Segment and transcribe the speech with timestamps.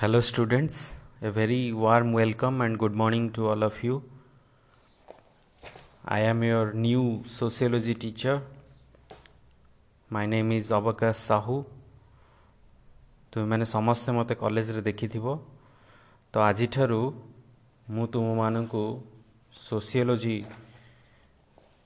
[0.00, 1.00] Hello, students.
[1.22, 4.02] A very warm welcome and good morning to all of you.
[6.04, 8.42] I am your new sociology teacher.
[10.10, 11.56] My name is ଅବକାଶ ସାହୁ
[13.32, 15.26] ତୁମେମାନେ ସମସ୍ତେ ମୋତେ କଲେଜରେ ଦେଖିଥିବ
[16.34, 17.00] ତ ଆଜିଠାରୁ
[17.88, 18.84] ମୁଁ ତୁମମାନଙ୍କୁ
[19.66, 20.36] ସୋସିଓଲୋଜି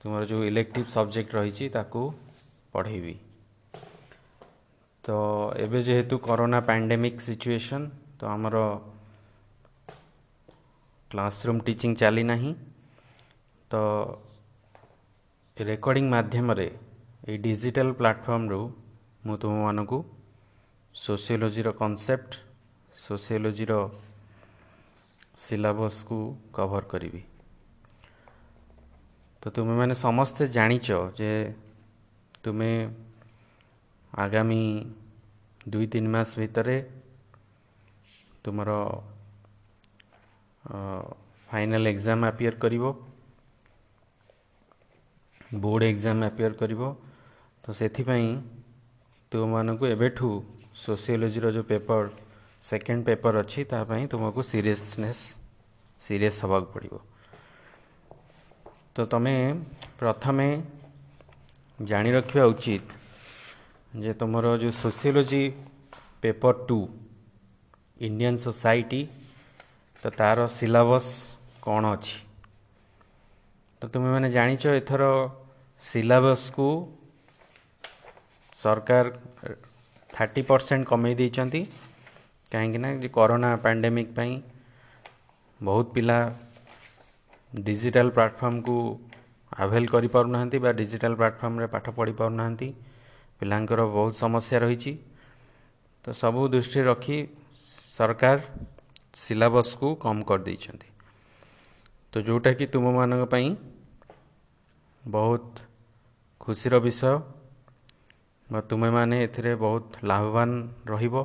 [0.00, 2.02] ତୁମର ଯେଉଁ ଇଲେକ୍ଟିଭ୍ ସବଜେକ୍ଟ ରହିଛି ତାକୁ
[2.74, 3.14] ପଢ଼େଇବି
[5.04, 5.08] ତ
[5.64, 7.86] ଏବେ ଯେହେତୁ କରୋନା ପ୍ୟାଣ୍ଡେମିକ୍ ସିଚୁଏସନ୍
[8.19, 8.57] ତ ଆମର
[11.11, 12.51] କ୍ଲାସରୁମ୍ ଟିଚିଂ ଚାଲିନାହିଁ
[13.71, 13.75] ତ
[15.57, 16.67] ରେକର୍ଡ଼ିଂ ମାଧ୍ୟମରେ
[17.27, 18.61] ଏଇ ଡିଜିଟାଲ ପ୍ଲାଟଫର୍ମରୁ
[19.25, 19.99] ମୁଁ ତୁମମାନଙ୍କୁ
[20.95, 22.31] ସୋସିଓଲୋଜିର କନସେପ୍ଟ
[22.97, 23.73] ସୋସିଓଲୋଜିର
[25.37, 26.17] ସିଲାବସ୍କୁ
[26.53, 27.21] କଭର୍ କରିବି
[29.43, 30.87] ତ ତୁମେମାନେ ସମସ୍ତେ ଜାଣିଛ
[31.17, 31.31] ଯେ
[32.43, 32.71] ତୁମେ
[34.13, 34.63] ଆଗାମୀ
[35.67, 36.77] ଦୁଇ ତିନି ମାସ ଭିତରେ
[38.45, 38.71] ତୁମର
[41.49, 42.83] ଫାଇନାଲ୍ ଏକ୍ଜାମ୍ ଆପିୟର କରିବ।
[45.63, 46.81] ବୋର୍ଡ଼ ଏକ୍ଜାମ୍ ଆପିୟର କରିବ।
[47.63, 48.27] ତ ସେଥିପାଇଁ
[49.31, 50.27] ତୁମମାନଙ୍କୁ ଏବେଠୁ
[50.83, 52.03] ସୋସିଓଲୋଜିର ଯେଉଁ ପେପର
[52.61, 55.23] ସେକେଣ୍ଡ ପେପର ଅଛି ତା ପାଇଁ ତୁମକୁ ସିରିୟସନେସ୍
[56.01, 56.95] ସିରିୟସ୍ ହେବାକୁ ପଡ଼ିବ।
[58.93, 59.35] ତ ତୁମେ
[59.99, 60.47] ପ୍ରଥମେ
[61.79, 62.85] ଜାଣି ରଖିବା ଉଚିତ
[64.03, 65.43] ଯେ ତୁମର ଯେଉଁ sociology
[66.21, 66.79] paper two
[67.99, 69.01] Indian society
[70.03, 71.11] ତ ତା'ର ସିଲାବସ୍
[71.63, 72.17] କ'ଣ ଅଛି?
[73.81, 75.03] ତ ତୁମେମାନେ ଜାଣିଛ ଏଥର
[75.79, 76.67] ସିଲାବସ୍କୁ
[78.55, 79.05] ସରକାର
[80.09, 81.61] ଥାର୍ଟି ପରସେଣ୍ଟ କମେଇ ଦେଇଛନ୍ତି।
[82.51, 84.33] କାହିଁକିନା ଯେ କରୋନା ପ୍ୟାଣ୍ଡେମିକ୍ ପାଇଁ
[85.59, 86.17] ବହୁତ ପିଲା
[87.53, 88.75] ଡିଜିଟାଲ ପ୍ଲାଟଫର୍ମକୁ
[89.51, 92.69] ଆଭେଲ୍ କରିପାରୁନାହାନ୍ତି ବା ଡିଜିଟାଲ ପ୍ଲାଟଫର୍ମରେ ପାଠ ପଢ଼ି ପାରୁନାହାନ୍ତି।
[93.39, 94.93] ପିଲାଙ୍କର ବହୁତ ସମସ୍ୟା ରହିଛି।
[96.03, 97.17] ତ ସବୁ ଦୃଷ୍ଟିରେ ରଖି
[97.95, 98.37] ସରକାର
[99.15, 100.89] ସିଲାବସ୍କୁ କମ୍ କରିଦେଇଛନ୍ତି।
[102.13, 103.47] ତ ଯେଉଁଟାକି ତୁମମାନଙ୍କ ପାଇଁ
[105.03, 105.45] ବହୁତ
[106.41, 107.13] ଖୁସିର ବିଷୟ
[108.47, 110.49] ବା ତୁମେମାନେ ଏଥିରେ ବହୁତ ଲାଭବାନ
[110.85, 111.15] ରହିବ।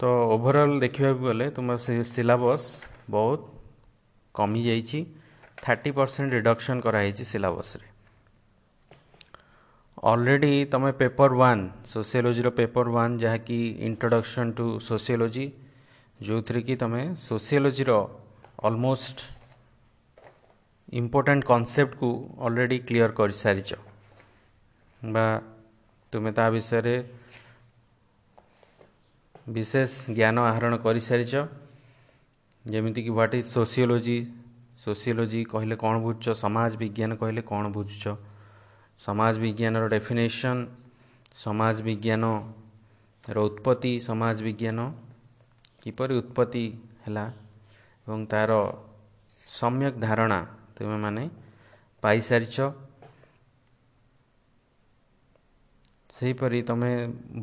[0.00, 0.02] ତ
[0.34, 1.68] ଓଭରଅଲ୍ ଦେଖିବାକୁ ଗଲେ ତୁମ
[2.14, 2.66] ସିଲାବସ୍
[3.10, 3.40] ବହୁତ
[4.34, 5.00] କମିଯାଇଛି।
[5.64, 7.89] ଥାର୍ଟି ପରସେଣ୍ଟ ରିଡକ୍ସନ୍ କରାହେଇଛି ସିଲାବସ୍ରେ।
[10.00, 15.44] ଅଲରେଡ଼ି ତୁମେ ପେପର ୱାନ୍ ସୋସିଓଲୋଜିର ପେପର ୱାନ୍ ଯାହାକି ଇଣ୍ଟ୍ରୋଡକ୍ସନ୍ ଟୁ ସୋସିଓଲୋଜି
[16.20, 17.90] ଯେଉଁଥିରେ କି ତୁମେ ସୋସିଓଲୋଜିର
[18.62, 19.18] ଅଲମୋଷ୍ଟ
[20.92, 22.08] ଇମ୍ପୋର୍ଟାଣ୍ଟ କନସେପ୍ଟକୁ
[22.40, 23.70] ଅଲରେଡ଼ି କ୍ଲିଅର୍ କରିସାରିଛ
[25.02, 25.26] ବା
[26.12, 26.96] ତୁମେ ତା ବିଷୟରେ
[29.52, 31.34] ବିଶେଷ ଜ୍ଞାନ ଆହରଣ କରିସାରିଛ
[32.64, 34.18] ଯେମିତିକି ହ୍ୱାଟ୍ ଇଜ୍ ସୋସିଓଲୋଜି
[34.80, 38.04] ସୋସିଓଲୋଜି କହିଲେ କ'ଣ ବୁଝୁଛ ସମାଜ ବିଜ୍ଞାନ କହିଲେ କ'ଣ ବୁଝୁଛ
[39.00, 40.62] ସମାଜ ବିଜ୍ଞାନର ଡେଫିନେସନ୍
[41.34, 44.78] ସମାଜ ବିଜ୍ଞାନର ଉତ୍ପତ୍ତି ସମାଜ ବିଜ୍ଞାନ
[45.82, 46.64] କିପରି ଉତ୍ପତ୍ତି
[47.04, 47.24] ହେଲା
[48.06, 48.52] ଏବଂ ତା'ର
[49.48, 50.40] ସମ୍ୟକ ଧାରଣା
[50.76, 51.24] ତୁମେମାନେ
[52.02, 52.56] ପାଇସାରିଛ
[56.14, 56.92] ସେହିପରି ତୁମେ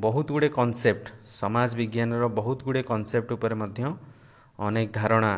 [0.04, 3.82] ବହୁତ ଗୁଡ଼ିଏ କନସେପ୍ଟ ସମାଜ ବିଜ୍ଞାନର ବହୁତ ଗୁଡ଼ିଏ କନସେପ୍ଟ ଉପରେ ମଧ୍ୟ
[4.60, 5.34] ଅନେକ ଧାରଣା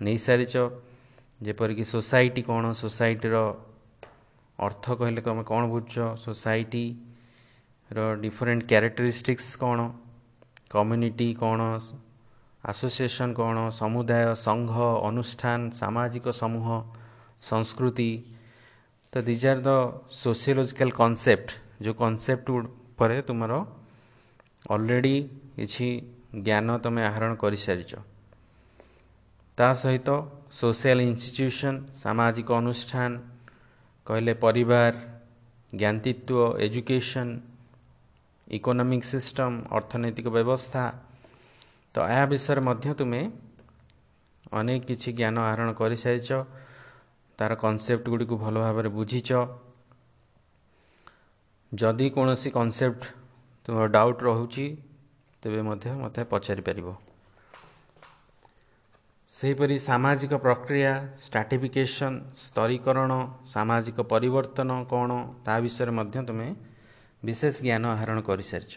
[0.00, 0.54] ନେଇସାରିଛ
[1.40, 3.36] ଯେପରିକି ସୋସାଇଟି କ'ଣ ସୋସାଇଟିର
[4.58, 5.94] ଅର୍ଥ କହିଲେ ତୁମେ କ'ଣ ବୁଝୁଛ?
[6.24, 9.78] ସୋସାଇଟିର ଡିଫରେଣ୍ଟ କ୍ୟାରେକ୍ଟରିଷ୍ଟିକ୍ସ କ'ଣ?
[10.72, 11.60] କମ୍ୟୁନିଟି କ'ଣ?
[12.64, 13.56] ଆସୋସିଏସନ୍ କ'ଣ?
[13.80, 14.72] ସମୁଦାୟ ସଂଘ
[15.08, 16.66] ଅନୁଷ୍ଠାନ ସାମାଜିକ ସମୂହ
[17.50, 18.10] ସଂସ୍କୃତି।
[19.12, 19.70] ତ these are the
[20.22, 21.48] sociological concept
[21.84, 23.52] ଯେଉଁ କନସେପ୍ଟ ଉପରେ ତୁମର
[24.74, 25.16] ଅଲରେଡ଼ି
[25.56, 25.88] କିଛି
[26.46, 27.92] ଜ୍ଞାନ ତୁମେ ଆହରଣ କରିସାରିଛ।
[29.58, 30.08] ତା ସହିତ
[30.58, 33.12] ସୋସିଆଲ ଇନଷ୍ଟିଟ୍ୟୁସନ୍ ସାମାଜିକ ଅନୁଷ୍ଠାନ
[34.06, 34.94] କହିଲେ ପରିବାର
[35.72, 36.34] ଜ୍ଞାନତିତ୍ୱ
[36.64, 37.32] ଏଜୁକେସନ୍
[38.48, 40.82] ଇକୋନୋମିକ୍ ସିଷ୍ଟମ୍ ଅର୍ଥନୈତିକ ବ୍ୟବସ୍ଥା
[41.94, 43.22] ତ ଏହା ବିଷୟରେ ମଧ୍ୟ ତୁମେ
[44.52, 46.30] ଅନେକ କିଛି ଜ୍ଞାନ ଆହରଣ କରିସାରିଛ
[47.38, 49.30] ତା'ର କନସେପ୍ଟ ଗୁଡ଼ିକୁ ଭଲ ଭାବରେ ବୁଝିଛ
[51.72, 53.02] ଯଦି କୌଣସି କନସେପ୍ଟ
[53.68, 54.66] ତୁମର ଡାଉଟ୍ ରହୁଛି
[55.42, 56.88] ତେବେ ମଧ୍ୟ ମୋତେ ପଚାରିପାରିବ
[59.36, 60.92] ସେହିପରି ସାମାଜିକ ପ୍ରକ୍ରିୟା
[61.24, 63.10] ଷ୍ଟ୍ରାଟିଫିକେସନ୍ ସ୍ତରୀକରଣ
[63.54, 65.10] ସାମାଜିକ ପରିବର୍ତ୍ତନ କ'ଣ
[65.44, 66.48] ତା ବିଷୟରେ ମଧ୍ୟ ତୁମେ
[67.22, 68.74] ବିଶେଷ ଜ୍ଞାନ ଆହରଣ କରିସାରିଛ।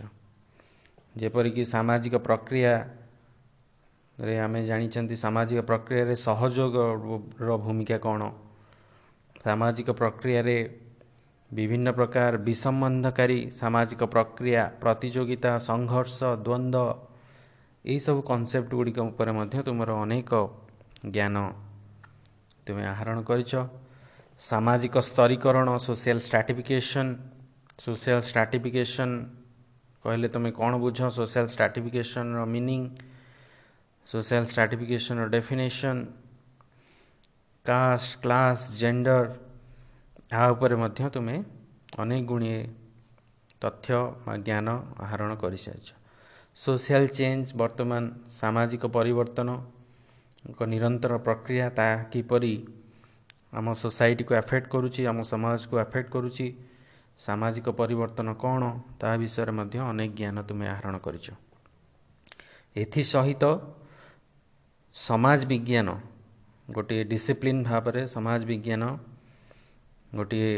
[1.19, 8.21] ଯେପରିକି ସାମାଜିକ ପ୍ରକ୍ରିୟାରେ ଆମେ ଜାଣିଛନ୍ତି ସାମାଜିକ ପ୍ରକ୍ରିୟାରେ ସହଯୋଗର ଭୂମିକା କ'ଣ।
[9.45, 10.57] ସାମାଜିକ ପ୍ରକ୍ରିୟାରେ
[11.51, 17.08] ବିଭିନ୍ନ ପ୍ରକାର ବିସମ୍ବନ୍ଧକାରୀ ସାମାଜିକ ପ୍ରକ୍ରିୟା ପ୍ରତିଯୋଗିତା ସଂଘର୍ଷ ଦ୍ୱନ୍ଦ୍ୱ
[17.85, 20.31] ଏହିସବୁ କନସେପ୍ଟ ଗୁଡ଼ିକ ଉପରେ ମଧ୍ୟ ତୁମର ଅନେକ
[21.15, 21.35] ଜ୍ଞାନ
[22.65, 23.51] ତୁମେ ଆହରଣ କରିଛ।
[24.39, 27.11] ସାମାଜିକ ସ୍ତରୀକରଣ ସୋସିଆଲ ଷ୍ଟ୍ରାଟିଫିକେସନ୍
[27.83, 29.13] ସୋସିଆଲ ଷ୍ଟ୍ରାଟିଫିକେସନ୍
[30.03, 30.99] କହିଲେ ତୁମେ କ'ଣ ବୁଝ?
[31.17, 32.81] ସୋସିଆଲ ଷ୍ଟ୍ରାଟିଫିକେସନର ମିନିଂ
[34.07, 36.01] ସୋସିଆଲ ଷ୍ଟ୍ରାଟିଫିକେସନର ଡେଫିନେସନ୍
[37.65, 39.25] କାଷ୍ଟ କ୍ଲାସ୍ ଜେଣ୍ଡର
[40.33, 41.35] ଏହା ଉପରେ ମଧ୍ୟ ତୁମେ
[42.01, 42.61] ଅନେକ ଗୁଡ଼ିଏ
[43.61, 43.87] ତଥ୍ୟ
[44.25, 44.67] ବା ଜ୍ଞାନ
[45.03, 45.98] ଆହରଣ କରିସାରିଛ।
[46.57, 49.49] ସୋସିଆଲ ଚେଞ୍ଜ ବର୍ତ୍ତମାନ ସାମାଜିକ ପରିବର୍ତ୍ତନ
[50.49, 52.53] ଏକ ନିରନ୍ତର ପ୍ରକ୍ରିୟା ତାହା କିପରି
[53.57, 56.47] ଆମ ସୋସାଇଟିକୁ ଆଫେକ୍ଟ କରୁଛି ଆମ ସମାଜକୁ ଆଫେକ୍ଟ କରୁଛି
[57.19, 58.63] ସାମାଜିକ ପରିବର୍ତ୍ତନ କ'ଣ
[58.99, 61.27] ତା ବିଷୟରେ ମଧ୍ୟ ଅନେକ ଜ୍ଞାନ ତୁମେ ଆହରଣ କରିଛ।
[62.75, 63.43] ଏଥିସହିତ
[64.95, 65.87] ସମାଜ ବିଜ୍ଞାନ
[66.67, 68.83] ଗୋଟିଏ ଡିସିପ୍ଲିନ୍ ଭାବରେ ସମାଜ ବିଜ୍ଞାନ
[70.15, 70.51] ଗୋଟିଏ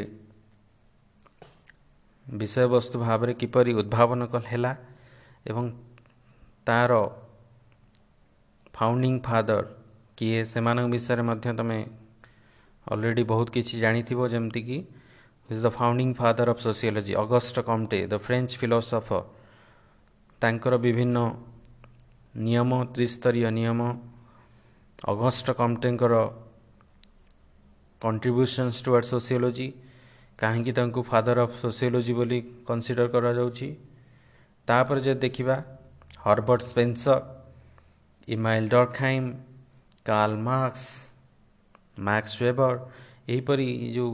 [2.26, 4.20] ବିଷୟବସ୍ତୁ ଭାବରେ କିପରି ଉଦ୍ଭାବନ
[4.52, 4.72] ହେଲା
[5.46, 5.66] ଏବଂ
[6.68, 6.92] ତା'ର
[8.74, 9.64] ଫାଉଣ୍ଡିଂ ଫାଦର
[10.18, 11.80] କିଏ ସେମାନଙ୍କ ବିଷୟରେ ମଧ୍ୟ ତୁମେ
[12.88, 14.78] ଅଲରେଡ଼ି ବହୁତ କିଛି ଜାଣିଥିବ ଯେମିତିକି
[15.50, 19.22] is the founding father of sociology August Comte the French philosopher
[20.42, 21.18] ତାଙ୍କର ବିଭିନ୍ନ
[22.34, 23.80] ନିୟମ ତ୍ରିସ୍ତରୀୟ ନିୟମ
[25.00, 26.16] ଅଗଷ୍ଟ କମ୍ଟେଙ୍କର
[28.02, 29.68] କଣ୍ଟ୍ରିବ୍ୟୁସନ୍ସ ଟୁୱାର୍ଡ଼ ସୋସିଓଲୋଜି
[30.40, 33.68] କାହିଁକି ତାଙ୍କୁ ଫାଦର ଅଫ୍ ସୋସିଓଲୋଜି ବୋଲି କନସିଡ଼ର କରାଯାଉଛି?
[34.68, 35.56] ତାପରେ ଯଦି ଦେଖିବା
[36.26, 37.18] Herbert Spencer
[38.28, 39.30] Emile Durkheim
[40.06, 40.86] Karl Marx
[42.08, 42.74] Max Weber
[43.32, 44.14] ଏହିପରି ଯେଉଁ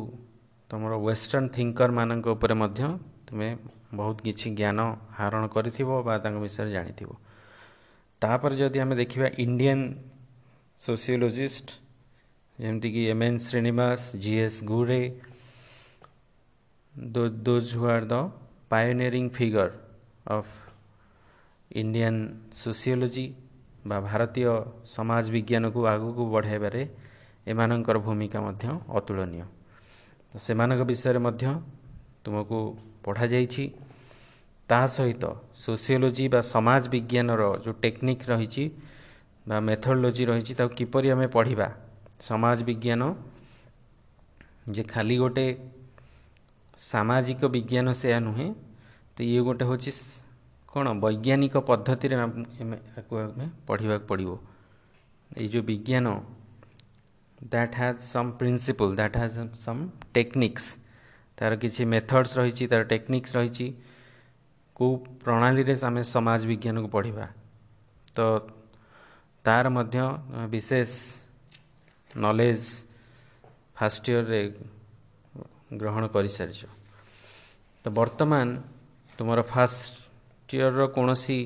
[0.70, 2.82] ତୁମର ୱେଷ୍ଟର୍ଣ୍ଣ ଥିଙ୍କରମାନଙ୍କ ଉପରେ ମଧ୍ୟ
[3.28, 3.50] ତୁମେ
[4.00, 4.80] ବହୁତ କିଛି ଜ୍ଞାନ
[5.20, 7.10] ଆହରଣ କରିଥିବ ବା ତାଙ୍କ ବିଷୟରେ ଜାଣିଥିବ।
[8.22, 9.80] ତାପରେ ଯଦି ଆମେ ଦେଖିବା ଇଣ୍ଡିଆନ
[10.82, 11.68] ସୋସିଓଲୋଜିଷ୍ଟ
[12.60, 15.02] ଯେମିତିକି M N Srinivas G S Ghurye
[17.48, 18.16] those who are the
[18.72, 19.70] pioneering figure
[20.28, 20.54] of
[21.72, 22.16] Indian
[22.54, 23.26] sociology
[23.90, 24.52] ବା ଭାରତୀୟ
[24.86, 26.82] ସମାଜ ବିଜ୍ଞାନକୁ ଆଗକୁ ବଢ଼ାଇବାରେ
[27.48, 28.66] ଏମାନଙ୍କର ଭୂମିକା ମଧ୍ୟ
[28.98, 29.44] ଅତୁଳନୀୟ
[30.34, 31.46] ସେମାନଙ୍କ ବିଷୟରେ ମଧ୍ୟ
[32.24, 32.58] ତୁମକୁ
[33.04, 33.66] ପଢ଼ାଯାଇଛି।
[34.70, 35.24] ତା ସହିତ
[35.56, 38.64] ସୋସିଓଲୋଜି ବା ସମାଜ ବିଜ୍ଞାନର ଯେଉଁ ଟେକ୍ନିକ୍ ରହିଛି
[39.46, 41.68] ବା ମେଥଡ଼ୋଲୋଜି ରହିଛି ତାକୁ କିପରି ଆମେ ପଢ଼ିବା?
[42.20, 43.02] ସମାଜ ବିଜ୍ଞାନ
[44.76, 45.48] ଯେ ଖାଲି ଗୋଟେ
[46.80, 48.48] ସାମାଜିକ ବିଜ୍ଞାନ ସେୟା ନୁହେଁ
[49.18, 49.92] ତ ଇଏ ଗୋଟେ ହେଉଛି
[50.72, 54.32] କ'ଣ ବୈଜ୍ଞାନିକ ପଦ୍ଧତିରେ ଏହାକୁ ଆମେ ପଢ଼ିବାକୁ ପଡ଼ିବ।
[55.32, 56.06] ଏଇ ଯେଉଁ ବିଜ୍ଞାନ
[57.52, 59.36] that has some principle that has
[59.66, 59.82] some
[60.16, 60.66] techniques
[61.38, 63.68] ତା'ର କିଛି ମେଥଡ଼୍ସ ରହିଛି ତା'ର ଟେକ୍ନିକ୍ସ ରହିଛି।
[64.76, 64.94] କେଉଁ
[65.24, 67.26] ପ୍ରଣାଳୀରେ ଆମେ ସମାଜ ବିଜ୍ଞାନକୁ ପଢ଼ିବା।
[68.16, 68.20] ତ
[69.46, 69.98] ତା'ର ମଧ୍ୟ
[70.54, 70.92] ବିଶେଷ
[72.12, 72.62] ନଲେଜ
[73.78, 74.42] ଫାଷ୍ଟ ଇୟରରେ
[75.80, 76.62] ଗ୍ରହଣ କରିସାରିଛ।
[77.86, 78.48] ତ ବର୍ତ୍ତମାନ
[79.18, 79.94] ତୁମର ଫାଷ୍ଟ
[80.50, 81.40] ଇୟରର କୌଣସି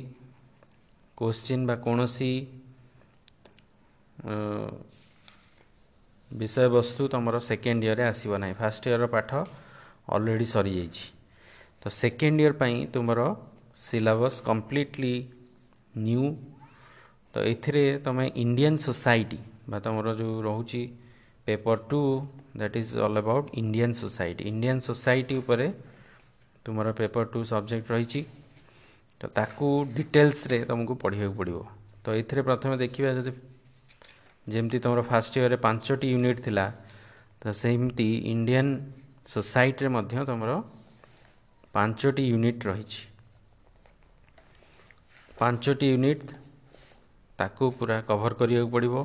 [1.17, 2.31] କୋଶ୍ଚିନ୍ ବା କୌଣସି
[6.31, 9.29] ବିଷୟବସ୍ତୁ ତୁମର ସେକେଣ୍ଡ ଇୟରରେ ଆସିବ ନାହିଁ। ଫାଷ୍ଟ ଇୟରର ପାଠ
[10.13, 11.05] ଅଲରେଡ଼ି ସରିଯାଇଛି।
[11.81, 13.19] ତ ସେକେଣ୍ଡ ଇୟର ପାଇଁ ତୁମର
[13.85, 15.15] ସିଲାବସ୍ କମ୍ପ୍ଲିଟଲି
[16.05, 16.23] ନ୍ୟୁ
[17.33, 19.39] ତ ଏଥିରେ ତୁମେ ଇଣ୍ଡିଆନ୍ ସୋସାଇଟି
[19.69, 20.83] ବା ତୁମର ଯେଉଁ ରହୁଛି
[21.47, 22.01] paper two
[22.57, 25.67] that is all about Indian society Indian society ଉପରେ
[26.65, 28.21] ତୁମର ପେପର ଟୁ ସବଜେକ୍ଟ ରହିଛି।
[29.19, 31.57] ତ ତାକୁ ଡିଟେଲ୍ସରେ ତୁମକୁ ପଢ଼ିବାକୁ ପଡ଼ିବ।
[32.03, 33.31] ତ ଏଥିରେ ପ୍ରଥମେ ଦେଖିବା ଯଦି
[34.47, 36.65] ଯେମିତି ତୁମର ଫାଷ୍ଟ ଇୟରରେ ପାଞ୍ଚଟି ୟୁନିଟ୍ ଥିଲା
[37.41, 38.71] ତ ସେମିତି ଇଣ୍ଡିଆନ୍
[39.33, 40.51] ସୋସାଇଟିରେ ମଧ୍ୟ ତୁମର
[41.75, 43.01] ପାଞ୍ଚଟି ୟୁନିଟ୍ ରହିଛି।
[45.37, 46.23] ପାଞ୍ଚଟି ୟୁନିଟ୍
[47.39, 48.95] ତାକୁ ପୁରା କଭର କରିବାକୁ ପଡ଼ିବ।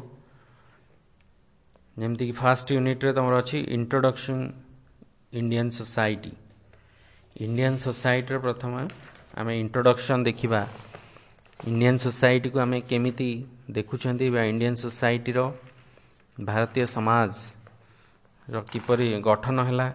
[2.01, 4.45] ଯେମିତିକି ଫାଷ୍ଟ ୟୁନିଟ୍ରେ ତୁମର ଅଛି ଇଣ୍ଟ୍ରୋଡକ୍ସନ୍
[5.41, 6.33] ଇଣ୍ଡିଆନ୍ ସୋସାଇଟି
[7.37, 8.83] ଇଣ୍ଡିଆନ୍ ସୋସାଇଟିର ପ୍ରଥମେ
[9.39, 10.61] ଆମେ ଇଣ୍ଟ୍ରୋଡକ୍ସନ୍ ଦେଖିବା।
[11.61, 13.29] ଇଣ୍ଡିଆନ୍ ସୋସାଇଟିକୁ ଆମେ କେମିତି
[13.77, 15.39] ଦେଖୁଛନ୍ତି ବା ଇଣ୍ଡିଆନ୍ ସୋସାଇଟିର
[16.39, 19.89] ଭାରତୀୟ ସମାଜର କିପରି ଗଠନ ହେଲା।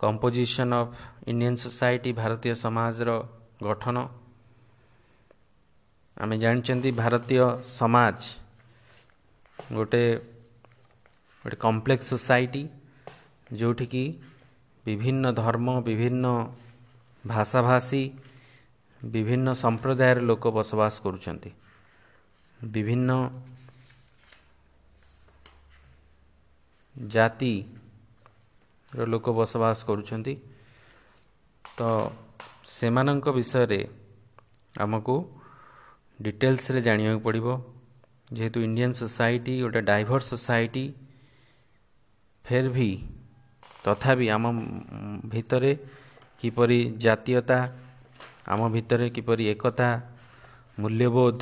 [0.00, 0.90] କମ୍ପୋଜିସନ୍ ଅଫ୍
[1.30, 3.10] ଇଣ୍ଡିଆନ୍ ସୋସାଇଟି ଭାରତୀୟ ସମାଜର
[3.66, 3.96] ଗଠନ।
[6.16, 7.40] ଆମେ ଜାଣିଛନ୍ତି ଭାରତୀୟ
[7.78, 8.18] ସମାଜ
[9.72, 10.04] ଗୋଟେ
[11.44, 12.62] ଗୋଟେ କମ୍ପ୍ଲେକ୍ସ ସୋସାଇଟି
[13.50, 14.04] ଯେଉଁଠିକି
[14.90, 16.26] ବିଭିନ୍ନ ଧର୍ମ ବିଭିନ୍ନ
[17.24, 18.02] ଭାଷାଭାଷୀ
[19.00, 21.50] ବିଭିନ୍ନ ସମ୍ପ୍ରଦାୟର ଲୋକ ବସବାସ କରୁଛନ୍ତି।
[22.60, 23.10] ବିଭିନ୍ନ
[26.96, 30.34] ଜାତିର ଲୋକ ବସବାସ କରୁଛନ୍ତି।
[31.64, 31.80] ତ
[32.70, 33.80] ସେମାନଙ୍କ ବିଷୟରେ
[34.78, 35.16] ଆମକୁ
[36.18, 37.46] ଡିଟେଲ୍ସରେ ଜାଣିବାକୁ ପଡ଼ିବ।
[38.32, 40.84] ଯେହେତୁ ଇଣ୍ଡିଆନ୍ ସୋସାଇଟି ଗୋଟେ ଡାଇଭର୍ସ ସୋସାଇଟି
[42.44, 42.90] ଫେର୍ ଭି
[43.84, 44.44] ତଥାପି ଆମ
[45.32, 45.72] ଭିତରେ
[46.40, 47.58] କିପରି ଜାତୀୟତା
[48.52, 49.88] ଆମ ଭିତରେ କିପରି ଏକତା
[50.80, 51.38] ମୂଲ୍ୟବୋଧ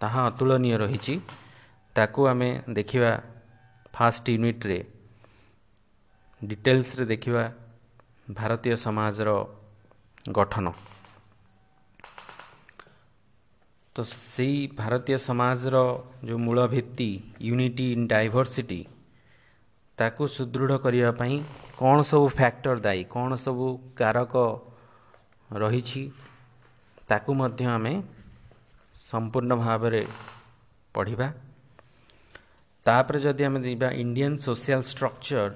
[0.00, 1.14] ତାହା ଅତୁଳନୀୟ ରହିଛି
[1.96, 3.12] ତାକୁ ଆମେ ଦେଖିବା
[3.94, 4.78] ଫାଷ୍ଟ ୟୁନିଟ୍ରେ
[6.40, 7.44] ଡିଟେଲ୍ସରେ ଦେଖିବା
[8.30, 9.30] ଭାରତୀୟ ସମାଜର
[10.36, 10.66] ଗଠନ।
[13.96, 15.76] ତ ସେଇ ଭାରତୀୟ ସମାଜର
[16.26, 17.10] ଯେଉଁ ମୂଳ ଭିତ୍ତି
[17.48, 18.80] ୟୁନିଟି ଇନ୍ ଡାଇଭର୍ସିଟି
[19.98, 21.34] ତାକୁ ସୁଦୃଢ଼ କରିବା ପାଇଁ
[21.76, 24.34] କ'ଣ ସବୁ ଫ୍ୟାକ୍ଟର ଦାୟୀ କ'ଣ ସବୁ କାରକ
[25.50, 26.02] ରହିଛି
[27.08, 27.94] ତାକୁ ମଧ୍ୟ ଆମେ
[29.02, 30.02] ସମ୍ପୂର୍ଣ୍ଣ ଭାବରେ
[30.94, 31.28] ପଢ଼ିବା।
[32.86, 35.50] ତାପରେ ଯଦି ଆମେ ଯିବା ଇଣ୍ଡିଆନ୍ ସୋସିଆଲ ଷ୍ଟ୍ରକ୍ଚର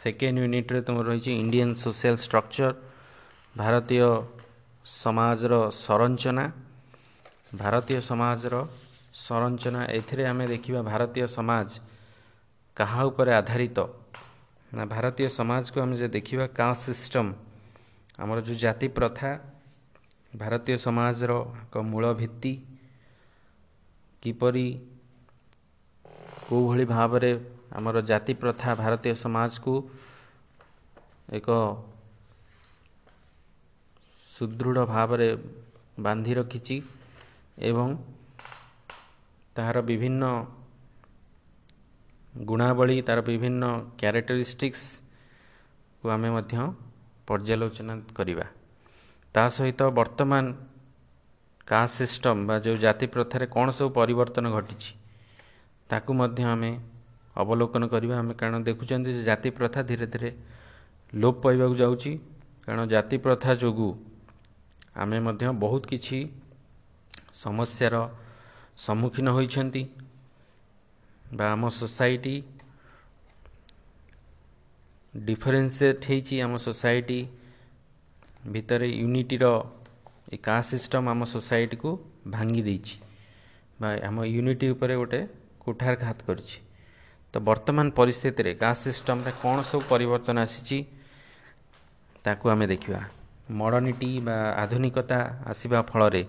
[0.00, 2.72] ସେକେଣ୍ଡ ୟୁନିଟ୍ରେ ତୁମର ରହିଛି ଇଣ୍ଡିଆନ୍ ସୋସିଆଲ ଷ୍ଟ୍ରକ୍ଚର
[3.54, 4.06] ଭାରତୀୟ
[4.86, 6.44] ସମାଜର ସଂରଚନା
[7.54, 8.54] ଭାରତୀୟ ସମାଜର
[9.26, 11.68] ସଂରଚନା ଏଥିରେ ଆମେ ଦେଖିବା ଭାରତୀୟ ସମାଜ
[12.76, 13.78] କାହା ଉପରେ ଆଧାରିତ?
[14.72, 17.30] ନା ଭାରତୀୟ ସମାଜକୁ ଆମେ ଯେ ଦେଖିବା କାଷ୍ଟ ସିଷ୍ଟମ୍?
[18.18, 19.30] ଆମର ଯେଉଁ ଜାତି ପ୍ରଥା
[20.36, 22.52] ଭାରତୀୟ ସମାଜର ଏକ ମୂଳ ଭିତ୍ତି
[24.22, 24.66] କିପରି
[26.46, 27.32] କେଉଁଭଳି ଭାବରେ
[27.76, 29.74] ଆମର ଜାତି ପ୍ରଥା ଭାରତୀୟ ସମାଜକୁ
[31.32, 31.48] ଏକ
[34.26, 35.28] ସୁଦୃଢ଼ ଭାବରେ
[35.98, 36.76] ବାନ୍ଧି ରଖିଛି
[37.62, 37.88] ଏବଂ
[39.56, 40.24] ତାହାର ବିଭିନ୍ନ
[42.34, 43.64] ଗୁଣାବଳୀ ତା'ର ବିଭିନ୍ନ
[44.00, 46.54] କ୍ୟାରେକ୍ଟରିଷ୍ଟିକ୍ସକୁ ଆମେ ମଧ୍ୟ
[47.28, 48.46] ପର୍ଯ୍ୟାଲୋଚନା କରିବା।
[49.34, 50.44] ତା ସହିତ ବର୍ତ୍ତମାନ
[51.68, 54.90] କାଷ୍ଟ ସିଷ୍ଟମ୍ ବା ଯେଉଁ ଜାତି ପ୍ରଥାରେ କ'ଣ ସବୁ ପରିବର୍ତ୍ତନ ଘଟିଛି
[55.90, 56.70] ତାକୁ ମଧ୍ୟ ଆମେ
[57.42, 60.30] ଅବଲୋକନ କରିବା। ଆମେ କାରଣ ଦେଖୁଛନ୍ତି ଯେ ଜାତି ପ୍ରଥା ଧୀରେ ଧୀରେ
[61.12, 62.12] ଲୋପ ପାଇବାକୁ ଯାଉଛି।
[62.64, 63.90] କାରଣ ଜାତି ପ୍ରଥା ଯୋଗୁଁ
[65.02, 66.18] ଆମେ ମଧ୍ୟ ବହୁତ କିଛି
[67.44, 67.94] ସମସ୍ୟାର
[68.86, 69.82] ସମ୍ମୁଖୀନ ହୋଇଛନ୍ତି।
[71.32, 72.34] ବା ଆମ ସୋସାଇଟି
[75.14, 77.20] ଡିଫରେନ୍ସିଏଟ୍ ହେଇଛି ଆମ ସୋସାଇଟି
[78.52, 79.44] ଭିତରେ ୟୁନିଟିର
[80.34, 81.90] ଏ କାଷ୍ଟ ସିଷ୍ଟମ୍ ଆମ ସୋସାଇଟିକୁ
[82.34, 82.96] ଭାଙ୍ଗି ଦେଇଛି
[83.80, 85.20] ବା ଆମ ୟୁନିଟି ଉପରେ ଗୋଟେ
[85.64, 86.58] କୁଠାରଘାତ କରିଛି।
[87.34, 90.78] ତ ବର୍ତ୍ତମାନ ପରିସ୍ଥିତିରେ କାଷ୍ଟ ସିଷ୍ଟମ୍ରେ କ'ଣ ସବୁ ପରିବର୍ତ୍ତନ ଆସିଛି
[92.24, 93.00] ତାକୁ ଆମେ ଦେଖିବା।
[93.58, 95.18] ମଡ଼ର୍ଣ୍ଣିଟି ବା ଆଧୁନିକତା
[95.50, 96.22] ଆସିବା ଫଳରେ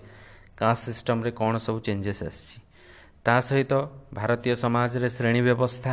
[0.60, 2.56] କାଷ୍ଟ ସିଷ୍ଟମ୍ରେ କ'ଣ ସବୁ ଚେଞ୍ଜେସ୍ ଆସିଛି?
[3.24, 3.72] ତା ସହିତ
[4.14, 5.92] ଭାରତୀୟ ସମାଜରେ ଶ୍ରେଣୀ ବ୍ୟବସ୍ଥା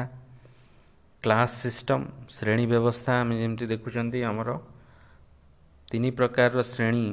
[1.23, 4.50] କ୍ଲାସ୍ ସିଷ୍ଟମ୍ ଶ୍ରେଣୀ ବ୍ୟବସ୍ଥା ଆମେ ଯେମିତି ଦେଖୁଛନ୍ତି ଆମର
[5.91, 7.05] ତିନି ପ୍ରକାରର ଶ୍ରେଣୀ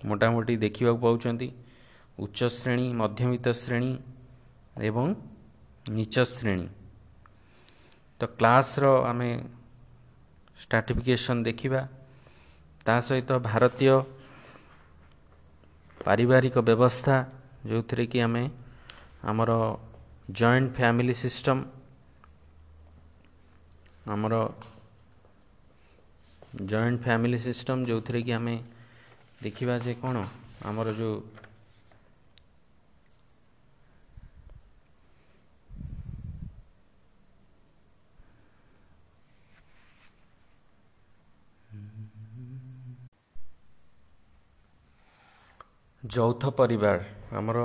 [0.00, 1.48] ମୋଟାମୋଟି ଦେଖିବାକୁ ପାଉଛନ୍ତି।
[2.18, 3.92] ଉଚ୍ଚ ଶ୍ରେଣୀ ମଧ୍ୟବିତ୍ତ ଶ୍ରେଣୀ
[4.88, 5.06] ଏବଂ
[5.90, 6.66] ନିଚ ଶ୍ରେଣୀ।
[8.20, 9.30] ତ କ୍ଲାସ୍ର ଆମେ
[10.60, 11.82] ଷ୍ଟ୍ରାଟିଫିକେସନ୍ ଦେଖିବା।
[12.86, 13.94] ତା ସହିତ ଭାରତୀୟ
[16.00, 17.16] ପାରିବାରିକ ବ୍ୟବସ୍ଥା
[17.68, 18.44] ଯେଉଁଥିରେ କି ଆମେ
[19.22, 19.52] ଆମର
[20.30, 21.62] ଜଏଣ୍ଟ ଫ୍ୟାମିଲି ସିଷ୍ଟମ୍
[24.06, 24.34] ଆମର
[26.64, 28.56] ଜଏଣ୍ଟ ଫ୍ୟାମିଲି ସିଷ୍ଟମ୍ ଯେଉଁଥିରେ କି ଆମେ
[29.42, 30.16] ଦେଖିବା ଯେ କ'ଣ
[30.64, 31.16] ଆମର ଯେଉଁ
[46.02, 46.98] ଯୌଥ ପରିବାର
[47.32, 47.58] ଆମର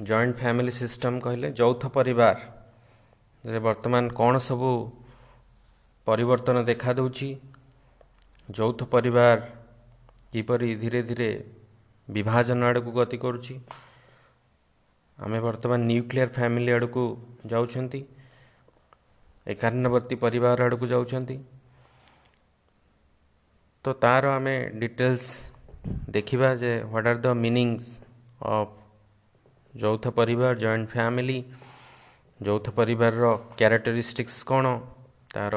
[0.00, 4.70] ଜଏଣ୍ଟ ଫ୍ୟାମିଲି ସିଷ୍ଟମ୍ କହିଲେ ଯୌଥ ପରିବାରରେ ବର୍ତ୍ତମାନ କ'ଣ ସବୁ
[6.06, 7.28] ପରିବର୍ତ୍ତନ ଦେଖାଦେଉଛି
[8.48, 9.38] ଯୌଥ ପରିବାର
[10.32, 11.30] କିପରି ଧୀରେ ଧୀରେ
[12.08, 13.54] ବିଭାଜନ ଆଡ଼କୁ ଗତି କରୁଛି?
[15.18, 17.04] ଆମେ ବର୍ତ୍ତମାନ ନ୍ୟୁକ୍ଲିୟର ଫ୍ୟାମିଲି ଆଡ଼କୁ
[17.52, 18.00] ଯାଉଛନ୍ତି
[19.46, 21.36] ଏକାନ୍ନବର୍ତ୍ତୀ ପରିବାର ଆଡ଼କୁ ଯାଉଛନ୍ତି।
[23.84, 25.26] ତ ତା'ର ଆମେ ଡିଟେଲ୍ସ
[26.10, 27.90] ଦେଖିବା ଯେ ହ୍ୱାଟ୍ ଆର୍ ଦ ମିନିଙ୍ଗସ୍
[28.52, 28.85] ଅଫ୍
[29.82, 31.38] ଯୌଥ ପରିବାର ଜଏଣ୍ଟ ଫ୍ୟାମିଲି
[32.40, 33.24] ଯୌଥ ପରିବାରର
[33.58, 34.66] କ୍ୟାରେକ୍ଟରିଷ୍ଟିକ୍ସ କ'ଣ?
[35.34, 35.54] ତା'ର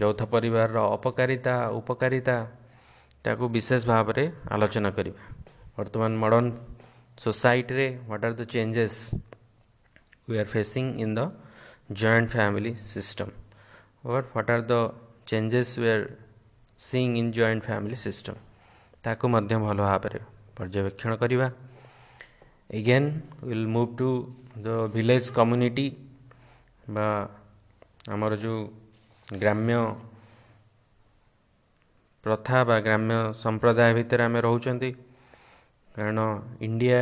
[0.00, 2.36] ଯୌଥ ପରିବାରର ଅପକାରିତା ଉପକାରିତା
[3.24, 4.24] ତାକୁ ବିଶେଷ ଭାବରେ
[4.54, 5.22] ଆଲୋଚନା କରିବା।
[5.76, 6.50] ବର୍ତ୍ତମାନ ମଡ଼ର୍ଣ୍ଣ
[7.24, 8.98] ସୋସାଇଟିରେ what are the changes
[10.28, 11.20] we are facing in the
[12.00, 13.32] joint family system
[14.04, 14.92] or what are the
[15.26, 16.16] changes we are
[16.78, 18.36] seeing in joint family system?
[19.04, 20.20] ତାକୁ ମଧ୍ୟ ଭଲ ଭାବରେ
[20.56, 21.48] ପର୍ଯ୍ୟବେକ୍ଷଣ କରିବା।
[22.70, 23.08] Again
[23.42, 24.08] will move to
[24.64, 25.86] the village community
[26.94, 27.08] ବା
[28.14, 28.60] ଆମର ଯେଉଁ
[29.28, 29.78] ଗ୍ରାମ୍ୟ
[32.24, 34.90] ପ୍ରଥା ବା ଗ୍ରାମ୍ୟ ସମ୍ପ୍ରଦାୟ ଭିତରେ ଆମେ ରହୁଛନ୍ତି।
[35.94, 36.18] କାରଣ
[36.66, 37.00] ଇଣ୍ଡିଆ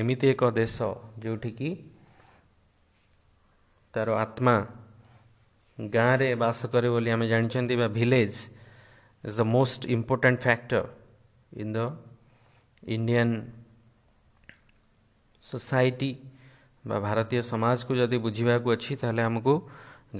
[0.00, 0.76] ଏମିତି ଏକ ଦେଶ
[1.22, 1.70] ଯେଉଁଠିକି
[3.94, 4.56] ତା'ର ଆତ୍ମା
[5.78, 8.36] ଗାଁରେ ବାସ କରେ ବୋଲି ଆମେ ଜାଣିଛନ୍ତି ବା village
[9.24, 10.82] is the most important factor
[11.52, 11.92] in the
[12.82, 13.52] Indian
[15.52, 16.12] society
[16.84, 19.54] ବା ଭାରତୀୟ ସମାଜକୁ ଯଦି ବୁଝିବାକୁ ଅଛି ତାହେଲେ ଆମକୁ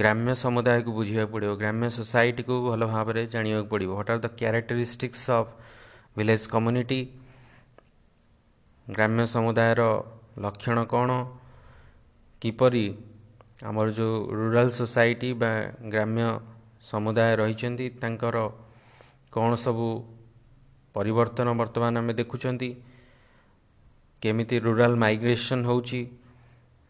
[0.01, 5.51] ଗ୍ରାମ୍ୟ ସମୁଦାୟକୁ ବୁଝିବାକୁ ପଡ଼ିବ। ଗ୍ରାମ୍ୟ ସୋସାଇଟିକୁ ଭଲ ଭାବରେ ଜାଣିବାକୁ ପଡ଼ିବ। What are the characteristics of
[6.17, 7.01] village community
[8.87, 9.83] ଗ୍ରାମ୍ୟ ସମୁଦାୟର
[10.45, 11.11] ଲକ୍ଷଣ କ'ଣ?
[12.43, 12.87] କିପରି
[13.69, 15.51] ଆମର ଯେଉଁ ରୁରାଲ୍ ସୋସାଇଟି ବା
[15.93, 16.25] ଗ୍ରାମ୍ୟ
[16.91, 18.37] ସମୁଦାୟ ରହିଛନ୍ତି ତାଙ୍କର
[19.35, 19.89] କ'ଣ ସବୁ
[20.95, 22.71] ପରିବର୍ତ୍ତନ ବର୍ତ୍ତମାନ ଆମେ ଦେଖୁଛନ୍ତି?
[24.25, 26.01] କେମିତି ରୁରାଲ୍ ମାଇଗ୍ରେସନ୍ ହେଉଛି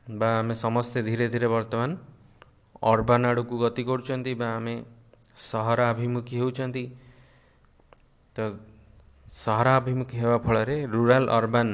[0.07, 1.91] ବା ଆମେ ସମସ୍ତେ ଧୀରେ ଧୀରେ ବର୍ତ୍ତମାନ
[2.93, 4.75] ଅର୍ବାନ୍ ଆଡ଼କୁ ଗତି କରୁଛନ୍ତି ବା ଆମେ
[5.51, 6.85] ସହରାଭିମୁଖୀ ହେଉଛନ୍ତି।
[8.37, 8.39] ତ
[9.45, 11.73] ସହରାଭିମୁଖୀ ହେବା ଫଳରେ ରୁରାଲ୍ ଅର୍ବାନ୍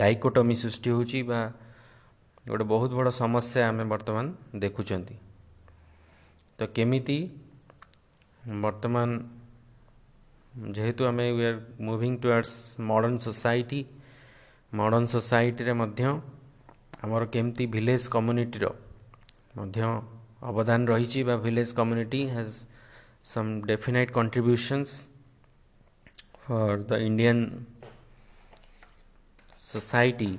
[0.00, 1.40] ଡାଇକୋଟମି ସୃଷ୍ଟି ହେଉଛି ବା
[2.48, 4.24] ଗୋଟେ ବହୁତ ବଡ଼ ସମସ୍ୟା ଆମେ ବର୍ତ୍ତମାନ
[4.62, 5.16] ଦେଖୁଛନ୍ତି।
[6.58, 7.18] ତ କେମିତି
[8.64, 9.08] ବର୍ତ୍ତମାନ
[10.76, 12.56] ଯେହେତୁ ଆମେ we are moving towards
[12.88, 13.80] modern society
[14.72, 16.04] modern ସୋସାଇଟିରେ ମଧ୍ୟ
[17.04, 18.66] ଆମର କେମିତି ଭିଲେଜ୍ କମ୍ୟୁନିଟିର
[19.56, 19.80] ମଧ୍ୟ
[20.50, 22.54] ଅବଦାନ ରହିଛି ବା village community has
[23.32, 24.90] some definite contributions
[26.42, 27.42] for the Indian
[29.70, 30.30] society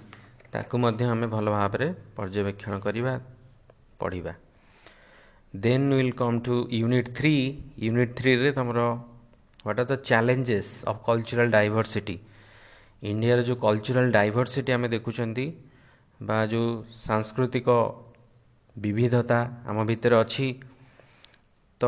[0.54, 1.88] ତାକୁ ମଧ୍ୟ ଆମେ ଭଲ ଭାବରେ
[2.18, 3.14] ପର୍ଯ୍ୟବେକ୍ଷଣ କରିବା
[4.02, 4.34] ପଢ଼ିବା।
[5.54, 7.36] Then will come to unit three
[7.86, 8.80] unit ଥ୍ରୀରେ ତୁମର
[9.64, 12.16] what are the challenges of cultural diversity
[13.04, 15.46] ଇଣ୍ଡିଆର ଯେଉଁ କଲଚରାଲ୍ ଡାଇଭର୍ସିଟି ଆମେ ଦେଖୁଛନ୍ତି
[16.20, 16.68] ବା ଯେଉଁ
[17.08, 17.68] ସାଂସ୍କୃତିକ
[18.76, 20.48] ବିବିଧତା ଆମ ଭିତରେ ଅଛି
[21.82, 21.84] ତ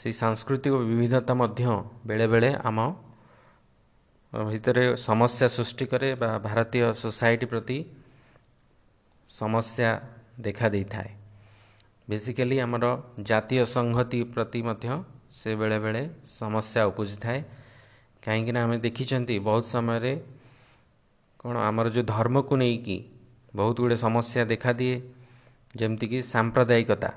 [0.00, 1.62] ସେଇ ସାଂସ୍କୃତିକ ବିବିଧତା ମଧ୍ୟ
[2.08, 2.78] ବେଳେବେଳେ ଆମ
[4.32, 7.78] ଭିତରେ ସମସ୍ୟା ସୃଷ୍ଟି କରେ ବା ଭାରତୀୟ ସୋସାଇଟି ପ୍ରତି
[9.30, 9.90] ସମସ୍ୟା
[10.46, 11.10] ଦେଖା ଦେଇଥାଏ।
[12.08, 12.84] ବେସିକାଲି ଆମର
[13.28, 14.86] ଜାତୀୟ ସଂହତି ପ୍ରତି ମଧ୍ୟ
[15.38, 16.02] ସେ ବେଳେବେଳେ
[16.38, 17.40] ସମସ୍ୟା ଉପୁଜିଥାଏ।
[18.22, 20.12] କାହିଁକିନା ଆମେ ଦେଖିଛନ୍ତି ବହୁତ ସମୟରେ
[21.40, 22.96] କ'ଣ ଆମର ଯେଉଁ ଧର୍ମକୁ ନେଇକି
[23.54, 24.96] ବହୁତ ଗୁଡ଼ିଏ ସମସ୍ୟା ଦେଖାଦିଏ
[25.74, 27.10] ଯେମିତିକି ସାମ୍ପ୍ରଦାୟିକତା।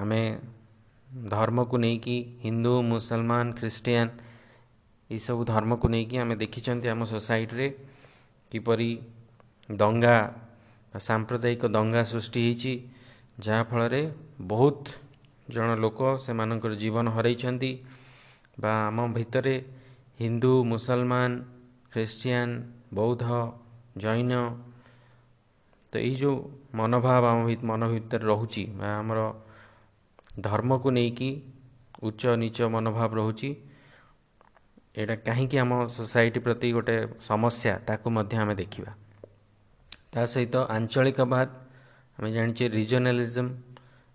[0.00, 0.22] ଆମେ
[1.28, 4.08] ଧର୍ମକୁ ନେଇକି ହିନ୍ଦୁ ମୁସଲମାନ ଖ୍ରୀଷ୍ଟିଆନ
[5.10, 7.66] ଏସବୁ ଧର୍ମକୁ ନେଇକି ଆମେ ଦେଖିଛନ୍ତି ଆମ ସୋସାଇଟିରେ
[8.52, 8.90] କିପରି
[9.68, 10.16] ଦଙ୍ଗା
[11.00, 12.72] ସାମ୍ପ୍ରଦାୟିକ ଦଙ୍ଗା ସୃଷ୍ଟି ହେଇଛି
[13.40, 14.02] ଯାହାଫଳରେ
[14.52, 14.82] ବହୁତ
[15.48, 17.72] ଜଣ ଲୋକ ସେମାନଙ୍କର ଜୀବନ ହରାଇଛନ୍ତି
[18.58, 19.56] ବା ଆମ ଭିତରେ
[20.20, 21.30] ହିନ୍ଦୁ ମୁସଲମାନ
[21.92, 22.48] ଖ୍ରୀଷ୍ଟିଆନ
[22.92, 23.24] ବୌଦ୍ଧ
[23.96, 24.32] ଜୈନ
[25.92, 26.36] ତ ଏଇ ଯେଉଁ
[26.74, 29.20] ମନୋଭାବ ଆମ ମନ ଭିତରେ ରହୁଛି ବା ଆମର
[30.40, 31.30] ଧର୍ମକୁ ନେଇକି
[32.02, 33.50] ଉଚ୍ଚ ନିଚ ମନୋଭାବ ରହୁଛି
[34.96, 38.90] ଏଇଟା କାହିଁକି ଆମ ସୋସାଇଟି ପ୍ରତି ଗୋଟେ ସମସ୍ୟା ତାକୁ ମଧ୍ୟ ଆମେ ଦେଖିବା।
[40.12, 41.48] ତା ସହିତ ଆଞ୍ଚଳିକବାଦ
[42.18, 43.50] ଆମେ ଜାଣିଛେ ରିଜନାଲିଜମ୍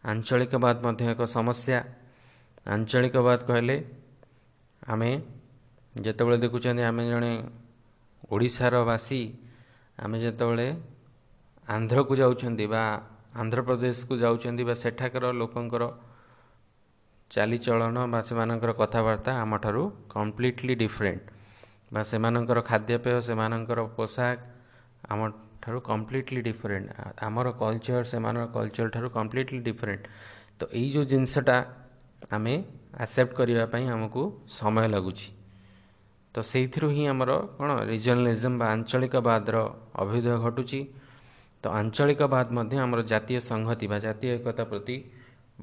[0.03, 1.79] ଆଞ୍ଚଳିକବାଦ ମଧ୍ୟ ଏକ ସମସ୍ୟା।
[2.67, 3.75] ଆଞ୍ଚଳିକବାଦ କହିଲେ
[4.88, 5.09] ଆମେ
[5.95, 7.31] ଯେତେବେଳେ ଦେଖୁଛନ୍ତି ଆମେ ଜଣେ
[8.33, 9.21] ଓଡ଼ିଶାର ବାସୀ
[9.97, 10.67] ଆମେ ଯେତେବେଳେ
[11.67, 12.83] ଆନ୍ଧ୍ରକୁ ଯାଉଛନ୍ତି ବା
[13.41, 15.83] ଆନ୍ଧ୍ରପ୍ରଦେଶକୁ ଯାଉଛନ୍ତି ବା ସେଠାକାର ଲୋକଙ୍କର
[17.31, 19.83] ଚାଲିଚଳନ ବା ସେମାନଙ୍କର କଥାବାର୍ତ୍ତା ଆମଠାରୁ
[20.15, 21.23] କମ୍ପ୍ଲିଟଲି ଡିଫରେଣ୍ଟ
[21.93, 24.38] ବା ସେମାନଙ୍କର ଖାଦ୍ୟପେୟ ସେମାନଙ୍କର ପୋଷାକ
[25.13, 26.88] ଆମଠାରୁ କମ୍ପ୍ଲିଟଲି ଡିଫରେଣ୍ଟ
[27.27, 30.03] ଆମର କଲଚର ସେମାନଙ୍କ କଲଚର ଠାରୁ କମ୍ପ୍ଲିଟଲି ଡିଫରେଣ୍ଟ
[30.59, 31.57] ତ ଏଇ ଯେଉଁ ଜିନିଷଟା
[32.35, 32.55] ଆମେ
[33.03, 34.21] ଆକ୍ସେପ୍ଟ କରିବା ପାଇଁ ଆମକୁ
[34.59, 35.27] ସମୟ ଲାଗୁଛି।
[36.36, 39.58] ତ ସେଇଥିରୁ ହିଁ ଆମର କ'ଣ ରିଜନାଲିଜମ୍ ବା ଆଞ୍ଚଳିକବାଦର
[40.02, 40.80] ଅଭ୍ୟୁଦୟ ଘଟୁଛି।
[41.63, 44.98] ତ ଆଞ୍ଚଳିକବାଦ ମଧ୍ୟ ଆମର ଜାତୀୟ ସଂହତି ବା ଜାତୀୟ ଏକତା ପ୍ରତି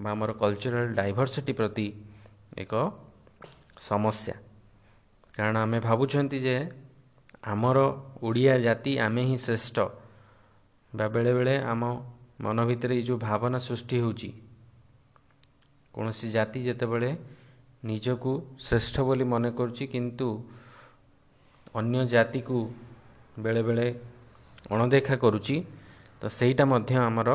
[0.03, 1.87] ବା ଆମର କଲଚରାଲ ଡାଇଭର୍ସିଟି ପ୍ରତି
[2.63, 2.73] ଏକ
[3.89, 4.35] ସମସ୍ୟା।
[5.37, 6.57] କାରଣ ଆମେ ଭାବୁଛନ୍ତି ଯେ
[7.53, 7.79] ଆମର
[8.27, 9.77] ଓଡ଼ିଆ ଜାତି ଆମେ ହିଁ ଶ୍ରେଷ୍ଠ
[10.93, 11.83] ବା ବେଳେବେଳେ ଆମ
[12.45, 14.31] ମନ ଭିତରେ ଏଇ ଯେଉଁ ଭାବନା ସୃଷ୍ଟି ହେଉଛି
[15.95, 17.11] କୌଣସି ଜାତି ଯେତେବେଳେ
[17.89, 18.33] ନିଜକୁ
[18.67, 20.29] ଶ୍ରେଷ୍ଠ ବୋଲି ମନେ କରୁଛି କିନ୍ତୁ
[21.75, 22.59] ଅନ୍ୟ ଜାତିକୁ
[23.39, 23.87] ବେଳେବେଳେ
[24.71, 25.57] ଅଣଦେଖା କରୁଛି
[26.21, 27.31] ତ ସେଇଟା ମଧ୍ୟ ଆମର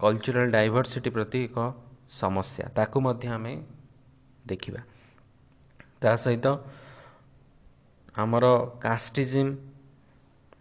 [0.00, 1.58] କଲଚରାଲ ଡାଇଭର୍ସିଟି ପ୍ରତି ଏକ
[2.10, 3.54] ସମସ୍ୟା। ତାକୁ ମଧ୍ୟ ଆମେ
[4.46, 4.80] ଦେଖିବା।
[6.00, 6.46] ତା ସହିତ
[8.14, 8.44] ଆମର
[8.84, 9.52] କାଷ୍ଟିଜିମ୍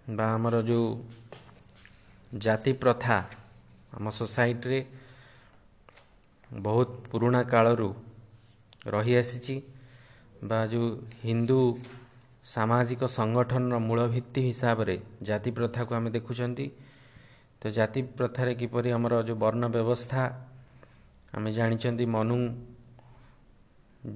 [0.09, 0.87] ବା ଆମର ଯେଉଁ
[2.35, 3.17] ଜାତି ପ୍ରଥା
[3.93, 4.79] ଆମ ସୋସାଇଟିରେ
[6.51, 7.89] ବହୁତ ପୁରୁଣା କାଳରୁ
[8.87, 9.55] ରହିଆସିଛି
[10.43, 10.87] ବା ଯେଉଁ
[11.23, 11.59] ହିନ୍ଦୁ
[12.45, 14.95] ସାମାଜିକ ସଂଗଠନର ମୂଳ ଭିତ୍ତି ହିସାବରେ
[15.27, 16.65] ଜାତି ପ୍ରଥାକୁ ଆମେ ଦେଖୁଛନ୍ତି।
[17.61, 20.21] ତ ଜାତି ପ୍ରଥାରେ କିପରି ଆମର ଯେଉଁ ବର୍ଣ୍ଣ ବ୍ୟବସ୍ଥା
[21.35, 22.37] ଆମେ ଜାଣିଛନ୍ତି ମନୁ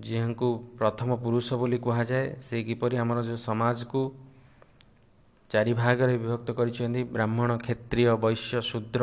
[0.07, 0.47] ଯାହାଙ୍କୁ
[0.79, 4.01] ପ୍ରଥମ ପୁରୁଷ ବୋଲି କୁହାଯାଏ ସେ କିପରି ଆମର ଯେଉଁ ସମାଜକୁ
[5.51, 9.01] ଚାରି ଭାଗରେ ବିଭକ୍ତ କରିଛନ୍ତି ବ୍ରାହ୍ମଣ କ୍ଷତ୍ରିୟ ବୈଶ୍ୟ ଶୂଦ୍ର।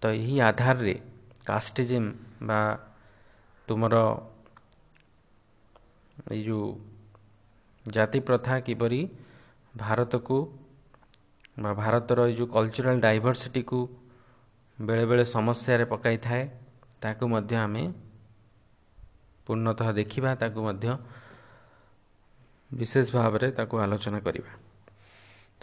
[0.00, 0.94] ତ ଏହି ଆଧାରରେ
[1.48, 2.08] କାଷ୍ଟିଜିମ୍
[2.48, 2.60] ବା
[3.68, 3.94] ତୁମର
[6.30, 6.66] ଏଇ ଯେଉଁ
[7.96, 9.00] ଜାତି ପ୍ରଥା କିପରି
[9.74, 10.36] ଭାରତକୁ
[11.62, 13.78] ବା ଭାରତର ଏଇ ଯେଉଁ କଲଚରାଲ ଡାଇଭର୍ସିଟିକୁ
[14.78, 16.42] ବେଳେବେଳେ ସମସ୍ୟାରେ ପକାଇଥାଏ
[17.02, 17.84] ତାକୁ ମଧ୍ୟ ଆମେ
[19.46, 20.88] ପୂର୍ଣ୍ଣତଃ ଦେଖିବା ତାକୁ ମଧ୍ୟ
[22.70, 24.52] ବିଶେଷ ଭାବରେ ତାକୁ ଆଲୋଚନା କରିବା।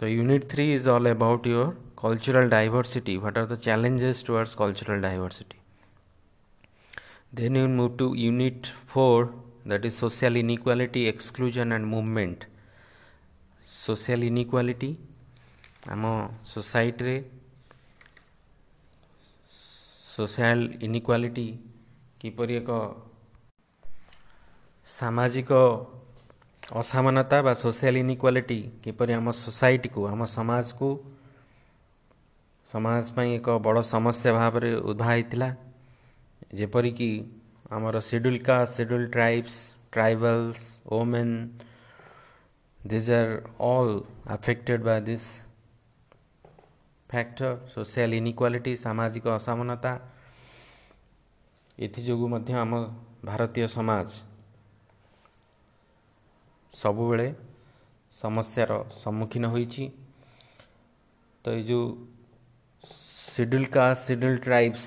[0.16, 1.70] unit three is all about your
[2.02, 5.58] cultural diversity what are the challenges towards cultural diversity
[7.38, 9.26] then you move to unit four
[9.68, 12.38] that is social inequality exclusion and movement.
[13.66, 14.90] Social inequality
[15.92, 16.02] ଆମ
[16.52, 17.16] ସୋସାଇଟିରେ
[20.14, 21.46] ସୋସିଆଲ ଇନିକ୍ୱାଲିଟି
[22.20, 22.70] କିପରି ଏକ
[24.86, 25.50] ସାମାଜିକ
[26.80, 30.88] ଅସମାନତା ବା social ଇନିକ୍ୱାଲିଟି କିପରି ଆମ ସୋସାଇଟିକୁ ଆମ ସମାଜକୁ
[32.70, 35.48] ସମାଜ ପାଇଁ ଏକ ବଡ଼ ସମସ୍ୟା ଭାବରେ ଉଦ୍ଭା ହେଇଥିଲା।
[36.58, 37.10] ଯେପରିକି
[37.66, 39.54] ଆମର schedule caste schedule tribes
[39.92, 41.34] tribals women
[42.80, 43.32] these are
[43.68, 43.94] all
[44.34, 45.26] affected by this
[47.10, 49.92] factor social inequality ସାମାଜିକ ଅସମାନତା
[51.78, 52.72] ଏଥିଯୋଗୁଁ ମଧ୍ୟ ଆମ
[53.24, 54.08] ଭାରତୀୟ ସମାଜ
[56.74, 57.28] ସବୁବେଳେ
[58.14, 59.84] ସମସ୍ୟାର ସମ୍ମୁଖୀନ ହୋଇଛି
[61.44, 61.84] ତ ଏଇ ଯେଉଁ
[63.32, 64.86] ସିଡ୍ୟୁଲ୍ କାଷ୍ଟ ସିଡ୍ୟୁଲ୍ ଟ୍ରାଇବ୍ସ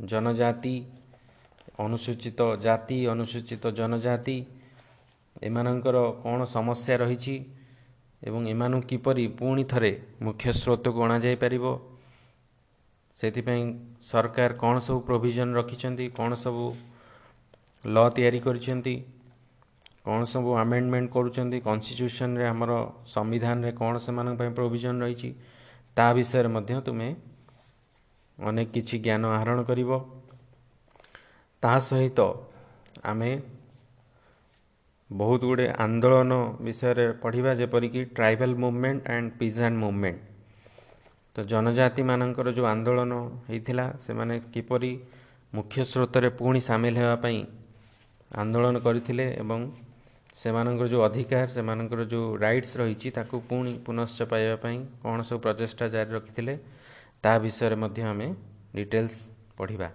[0.00, 0.74] ଜନଜାତି
[1.78, 4.36] ଅନୁସୂଚିତ ଜାତି ଅନୁସୂଚିତ ଜନଜାତି
[5.42, 7.36] ଏମାନଙ୍କର କ'ଣ ସମସ୍ୟା ରହିଛି
[8.22, 11.64] ଏବଂ ଏମାନଙ୍କୁ କିପରି ପୁଣି ଥରେ ମୁଖ୍ୟ ସ୍ରୋତକୁ ଅଣାଯାଇପାରିବ?
[13.16, 13.62] ସେଥିପାଇଁ
[14.02, 16.64] ସରକାର କ'ଣ ସବୁ ପ୍ରୋଭିଜନ୍ ରଖିଛନ୍ତି କ'ଣ ସବୁ
[17.84, 18.94] ଲ ତିଆରି କରିଛନ୍ତି
[20.04, 22.70] କ'ଣ ସବୁ ଆମେଣ୍ଡମେଣ୍ଟ କରୁଛନ୍ତି କନଷ୍ଟିଚ୍ୟୁସନରେ ଆମର
[23.06, 25.30] ସମ୍ବିଧାନରେ କ'ଣ ସେମାନଙ୍କ ପାଇଁ ପ୍ରୋଭିଜନ୍ ରହିଛି
[25.96, 27.08] ତା ବିଷୟରେ ମଧ୍ୟ ତୁମେ
[28.40, 29.90] ଅନେକ କିଛି ଜ୍ଞାନ ଆହରଣ କରିବ।
[31.62, 32.20] ତା ସହିତ
[33.10, 33.30] ଆମେ
[35.10, 40.20] ବହୁତ ଗୁଡ଼ିଏ ଆନ୍ଦୋଳନ ବିଷୟରେ ପଢ଼ିବା ଯେପରିକି tribal movement and peasant movement.
[41.36, 43.12] ତ ଜନଜାତିମାନଙ୍କର ଯେଉଁ ଆନ୍ଦୋଳନ
[43.48, 44.92] ହେଇଥିଲା ସେମାନେ କିପରି
[45.52, 47.38] ମୁଖ୍ୟ ସ୍ରୋତରେ ପୁଣି ସାମିଲ ହେବା ପାଇଁ
[48.30, 49.60] ଆନ୍ଦୋଳନ କରିଥିଲେ ଏବଂ
[50.34, 55.84] ସେମାନଙ୍କର ଯେଉଁ ଅଧିକାର ସେମାନଙ୍କର ଯେଉଁ ରାଇଟ୍ସ ରହିଛି ତାକୁ ପୁଣି ପୁନଶ୍ଚ ପାଇବା ପାଇଁ କ'ଣ ସବୁ ପ୍ରଚେଷ୍ଟା
[55.94, 56.54] ଜାରି ରଖିଥିଲେ
[57.24, 58.28] ତା ବିଷୟରେ ମଧ୍ୟ ଆମେ
[58.74, 59.14] ଡିଟେଲ୍ସ
[59.58, 59.88] ପଢ଼ିବା।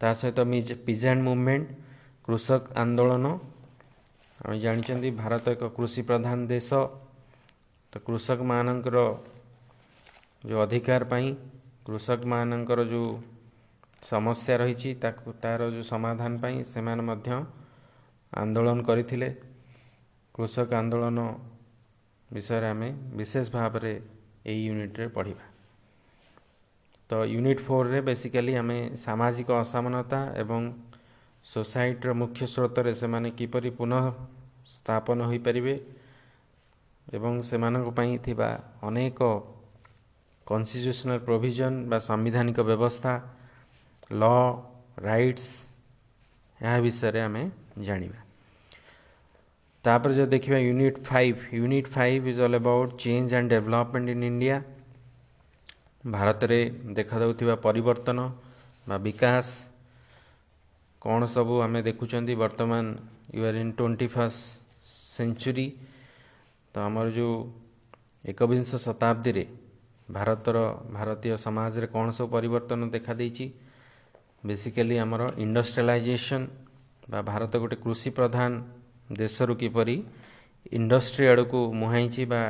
[0.00, 0.38] ତା ସହିତ
[0.86, 1.66] ପିଜାନ୍ ମୁଭମେଣ୍ଟ
[2.24, 3.26] କୃଷକ ଆନ୍ଦୋଳନ
[4.38, 6.70] ଆମେ ଜାଣିଛନ୍ତି ଭାରତ ଏକ କୃଷି ପ୍ରଧାନ ଦେଶ।
[7.92, 8.96] ତ କୃଷକମାନଙ୍କର
[10.44, 11.28] ଯେଉଁ ଅଧିକାର ପାଇଁ
[11.86, 13.08] କୃଷକମାନଙ୍କର ଯେଉଁ
[14.02, 17.28] ସମସ୍ୟା ରହିଛି ତାକୁ ତା'ର ଯେଉଁ ସମାଧାନ ପାଇଁ ସେମାନେ ମଧ୍ୟ
[18.32, 19.28] ଆନ୍ଦୋଳନ କରିଥିଲେ।
[20.34, 21.18] କୃଷକ ଆନ୍ଦୋଳନ
[22.30, 23.92] ବିଷୟରେ ଆମେ ବିଶେଷ ଭାବରେ
[24.46, 25.55] ଏଇ ୟୁନିଟ୍ରେ ପଢ଼ିବା।
[27.10, 30.62] ତ ୟୁନିଟ୍ ଫୋର୍ରେ ବେସିକାଲି ଆମେ ସାମାଜିକ ଅସମାନତା ଏବଂ
[31.44, 34.04] ସୋସାଇଟିର ମୁଖ୍ୟ ସ୍ରୋତରେ ସେମାନେ କିପରି ପୁନଃ
[34.68, 35.74] ସ୍ଥାପନ ହୋଇପାରିବେ
[37.06, 38.48] ଏବଂ ସେମାନଙ୍କ ପାଇଁ ଥିବା
[38.82, 39.18] ଅନେକ
[40.46, 43.12] କନଷ୍ଟିଚ୍ୟୁସନାଲ ପ୍ରୋଭିଜନ୍ ବା ସାମ୍ବିଧାନିକ ବ୍ୟବସ୍ଥା
[44.10, 44.24] ଲ
[45.02, 45.48] ରାଇଟ୍ସ
[46.60, 47.42] ଏହା ବିଷୟରେ ଆମେ
[47.86, 48.20] ଜାଣିବା
[49.84, 54.56] ତାପରେ ଯଦି ଦେଖିବା unit five unit five is all about change and development in India
[56.06, 56.58] ଭାରତରେ
[56.96, 58.18] ଦେଖାଯାଉଥିବା ପରିବର୍ତ୍ତନ
[58.86, 59.46] ବା ବିକାଶ
[61.02, 62.84] କ'ଣ ସବୁ ଆମେ ଦେଖୁଛନ୍ତି ବର୍ତ୍ତମାନ
[63.34, 64.40] you are in twenty first
[65.08, 65.66] century
[66.74, 67.34] ତ ଆମର ଯେଉଁ
[68.24, 69.44] ଏକବିଂଶ ଶତାବ୍ଦୀରେ
[70.08, 70.56] ଭାରତର
[70.96, 73.46] ଭାରତୀୟ ସମାଜରେ କ'ଣ ସବୁ ପରିବର୍ତ୍ତନ ଦେଖାଦେଇଛି
[74.44, 76.46] ବେସିକାଲି ଆମର ଇଣ୍ଡଷ୍ଟ୍ରିଆଲାଇଜେସନ୍
[77.10, 78.50] ବା ଭାରତ ଗୋଟେ କୃଷି ପ୍ରଧାନ
[79.14, 79.96] ଦେଶରୁ କିପରି
[80.72, 82.42] ଇଣ୍ଡଷ୍ଟ୍ରି ଆଡ଼କୁ ମୁହାଁଇଛି ବା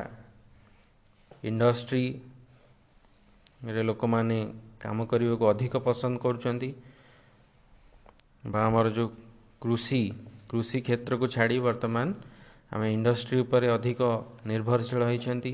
[3.61, 4.38] ଇଣ୍ଡଷ୍ଟ୍ରିରେ ଲୋକମାନେ
[4.83, 6.71] କାମ କରିବାକୁ ଅଧିକ ପସନ୍ଦ କରୁଛନ୍ତି।
[8.53, 9.09] ବା ଆମର ଯେଉଁ
[9.62, 10.03] କୃଷି
[10.51, 12.07] କୃଷି କ୍ଷେତ୍ରକୁ ଛାଡ଼ି ବର୍ତ୍ତମାନ
[12.73, 14.01] ଆମେ ଇଣ୍ଡଷ୍ଟ୍ରି ଉପରେ ଅଧିକ
[14.51, 15.53] ନିର୍ଭରଶୀଳ ହୋଇଛନ୍ତି।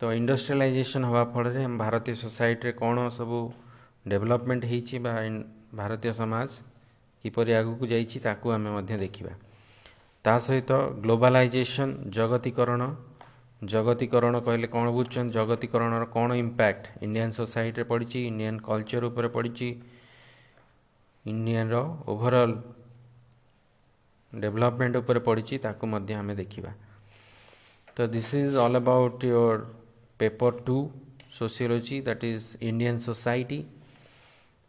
[0.20, 3.38] ଇଣ୍ଡଷ୍ଟ୍ରିଆଲାଇଜେସନ୍ ହେବା ଫଳରେ ଆମ ଭାରତୀୟ ସୋସାଇଟିରେ କ'ଣ ସବୁ
[4.10, 5.12] ଡେଭଲପମେଣ୍ଟ ହେଇଛି ବା
[5.80, 6.50] ଭାରତୀୟ ସମାଜ
[7.24, 9.32] କିପରି ଆଗକୁ ଯାଇଛି ତାକୁ ଆମେ ମଧ୍ୟ ଦେଖିବା।
[10.24, 10.70] ତା ସହିତ
[11.04, 12.82] ଗ୍ଲୋବାଲାଇଜେସନ୍ ଜଗତୀକରଣ
[13.62, 19.68] ଜଗତୀକରଣ କହିଲେ କ'ଣ ବୁଝୁଛନ୍ତି ଜଗତୀକରଣର କ'ଣ ଇମ୍ପାକ୍ଟ ଇଣ୍ଡିଆନ୍ ସୋସାଇଟିରେ ପଡ଼ିଛି ଇଣ୍ଡିଆନ୍ କଲଚର ଉପରେ ପଡ଼ିଛି
[21.24, 21.74] ଇଣ୍ଡିଆର
[22.08, 22.54] ଓଭରଅଲ୍
[24.32, 26.72] ଡେଭଲପମେଣ୍ଟ ଉପରେ ପଡ଼ିଛି ତାକୁ ମଧ୍ୟ ଆମେ ଦେଖିବା
[27.96, 29.60] ତ this is all about your
[30.20, 30.76] paper two
[31.36, 33.60] sociology that is Indian society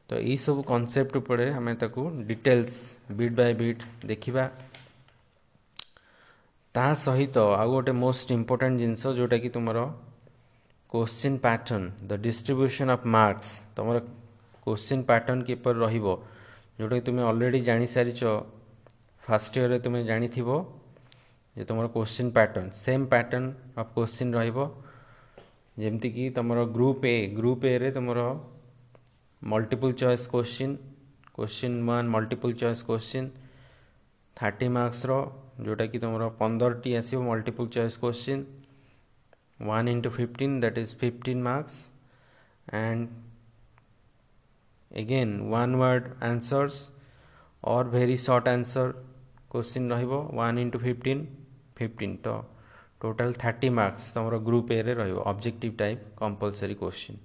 [0.10, 2.74] ତ ଏଇସବୁ କନସେପ୍ଟ ଉପରେ ଆମେ ତାକୁ ଡିଟେଲ୍ସ
[3.16, 4.44] ବିଟ୍ ବାଇ ବିଟ୍ ଦେଖିବା
[6.76, 9.80] ତା ସହିତ ଆଉ ଗୋଟେ ମୋଷ୍ଟ ଇମ୍ପୋର୍ଟାଣ୍ଟ ଜିନିଷ ଯେଉଁଟାକି ତୁମର
[10.90, 13.98] question pattern the distribution of marks ତୁମର
[14.68, 16.08] କୋଶ୍ଚିନ୍ ପ୍ୟାଟର୍ନ କିପରି ରହିବ
[16.78, 18.22] ଯେଉଁଟାକି ତୁମେ ଅଲରେଡ଼ି ଜାଣିସାରିଛ
[19.24, 20.50] ଫାର୍ଷ୍ଟ ଇୟର୍ରେ ତୁମେ ଜାଣିଥିବ
[21.56, 23.46] ଯେ ତୁମର question pattern same pattern
[23.82, 24.58] of question ରହିବ।
[25.78, 28.20] ଯେମିତିକି ତୁମର ଗ୍ରୁପ୍ ଏ ଗ୍ରୁପ୍ ଏରେ ତୁମର
[29.42, 30.76] multiple choice question
[31.38, 33.30] question one multiple choice question
[34.38, 35.12] thirty ମାର୍କସର
[35.66, 38.44] ଯେଉଁଟାକି ତୁମର ପନ୍ଦରଟି ଆସିବ multiple choice question
[39.68, 41.80] one into fifteen that is fifteen marks
[42.82, 43.08] and
[44.92, 46.78] again one word answers
[47.64, 48.94] or very short answer
[49.54, 51.26] question ରହିବ one into fifteen
[51.80, 52.38] fifteen ତ
[53.02, 57.22] total thirty marks ତୁମର group ଏରେ ରହିବ objective type compulsory question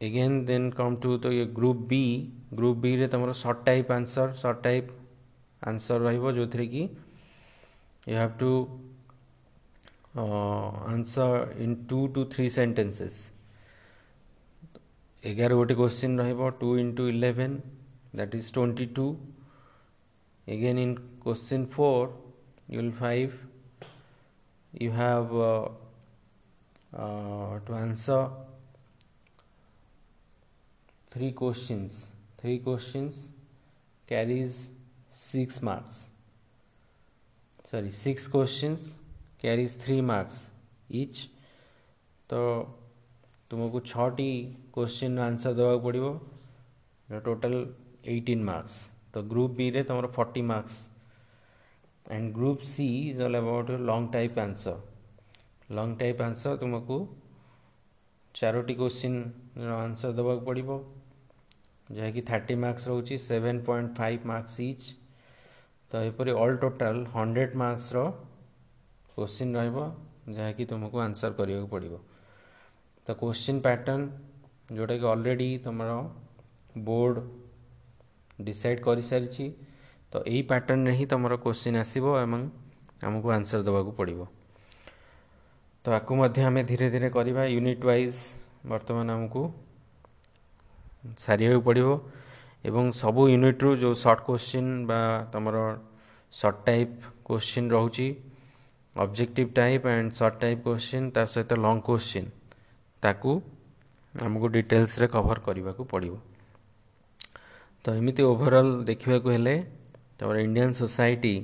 [0.00, 1.98] again then come to the group B
[2.58, 4.88] group B ରେ ତମର short type answer short type
[5.71, 6.83] answer ରହିବ ଯୋଉଥିରେ କି
[8.09, 8.51] you have to
[10.21, 11.31] uh, answer
[11.65, 13.17] in two to three sentences
[15.29, 17.57] ଏଗାର ଗୋଟେ କୋଶ୍ଚିନ୍ ରହିବ two into eleven
[18.19, 19.17] that is 22
[20.47, 20.91] again in
[21.25, 22.09] question 4
[22.69, 23.33] you will find
[24.83, 25.69] you have uh,
[26.93, 28.21] uh, to answer
[31.11, 32.07] three questions
[32.41, 33.29] three questions
[34.07, 34.57] carries
[35.14, 36.08] six marks.
[37.64, 38.96] Sorry, six questions
[39.38, 40.50] carries three marks
[40.90, 41.28] each.
[42.30, 42.40] तो
[43.50, 44.32] तुमको छटी
[44.74, 46.12] question answer देवा पड़ो
[47.24, 47.54] total
[48.08, 48.76] eighteen marks
[49.14, 50.78] तो group B रे तुम forty marks
[52.06, 56.98] and group C is all about long type answer long type answer तुमको
[58.34, 59.22] चारोटी question
[59.76, 60.78] answer देवा पड़ो
[61.90, 64.94] जहाँकि थर्टी मार्क्स रोचे seven point five marks each
[65.94, 67.98] ତ ଏପରି ଅଲ୍ ଟୋଟାଲ୍ ହଣ୍ଡ୍ରେଡ଼ ମାର୍କସ୍ର
[69.16, 69.78] କୋଶ୍ଚିନ୍ ରହିବ
[70.36, 71.94] ଯାହାକି ତୁମକୁ ଆନ୍ସର୍ କରିବାକୁ ପଡ଼ିବ।
[73.06, 74.02] ତ କୋଶ୍ଚିନ୍ ପ୍ୟାଟର୍ନ
[74.74, 75.90] ଯେଉଁଟାକି ଅଲରେଡ଼ି ତୁମର
[76.88, 77.18] ବୋର୍ଡ଼
[78.38, 79.46] ଡିସାଇଡ଼୍ କରିସାରିଛି
[80.12, 82.42] ତ ଏଇ ପ୍ୟାଟର୍ନରେ ହିଁ ତୁମର କୋଶ୍ଚିନ୍ ଆସିବ ଏବଂ
[83.06, 84.20] ଆମକୁ ଆନ୍ସର୍ ଦେବାକୁ ପଡ଼ିବ।
[85.84, 88.18] ତ ଆକୁ ମଧ୍ୟ ଆମେ ଧୀରେ ଧୀରେ କରିବା। ୟୁନିଟ୍ ୱାଇଜ୍
[88.70, 89.42] ବର୍ତ୍ତମାନ ଆମକୁ
[91.24, 91.88] ସାରିବାକୁ ପଡ଼ିବ।
[92.64, 95.00] ଏବଂ ସବୁ ୟୁନିଟ୍ରୁ ଯେଉଁ ସର୍ଟ କୋଶ୍ଚିନ୍ ବା
[95.32, 95.56] ତୁମର
[96.32, 96.94] ସର୍ଟ ଟାଇପ୍
[97.28, 98.08] କୋଶ୍ଚିନ୍ ରହୁଛି
[98.96, 102.28] objective type and short type question ତା ସହିତ ଲଙ୍ଗ୍ କୋଶ୍ଚିନ୍
[103.02, 103.32] ତାକୁ
[104.14, 106.14] ଆମକୁ ଡିଟେଲ୍ସରେ କଭର୍ କରିବାକୁ ପଡ଼ିବ।
[107.84, 109.56] ତ ଏମିତି ଓଭରଅଲ୍ ଦେଖିବାକୁ ହେଲେ
[110.18, 111.34] ତୁମର ଇଣ୍ଡିଆନ୍ ସୋସାଇଟି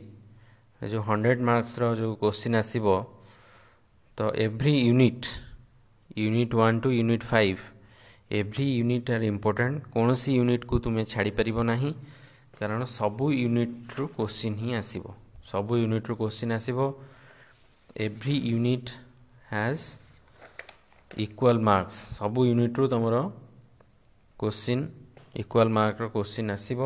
[0.80, 2.86] ଯେଉଁ ହଣ୍ଡ୍ରେଡ଼ ମାର୍କସର ଯେଉଁ କୋଶ୍ଚିନ୍ ଆସିବ
[4.18, 5.26] ତ every unit
[6.22, 7.60] unit one two unit five
[8.30, 11.90] every unit are important କୌଣସି ୟୁନିଟ୍କୁ ତୁମେ ଛାଡ଼ିପାରିବ ନାହିଁ
[12.58, 15.04] କାରଣ ସବୁ ୟୁନିଟ୍ରୁ କୋଶ୍ଚିନ୍ ହିଁ ଆସିବ
[15.44, 16.78] ସବୁ ୟୁନିଟ୍ରୁ କୋଶ୍ଚିନ୍ ଆସିବ
[17.98, 18.90] every unit
[19.50, 19.82] has
[21.18, 23.16] equal marks ସବୁ ୟୁନିଟ୍ରୁ ତୁମର
[24.38, 24.84] କୋଶ୍ଚିନ୍
[25.34, 26.80] ଇକ୍ୱାଲ୍ ମାର୍କର କୋଶ୍ଚିନ୍ ଆସିବ